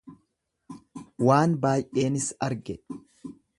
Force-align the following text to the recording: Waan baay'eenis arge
Waan 1.27 1.53
baay'eenis 1.67 2.33
arge 2.49 2.79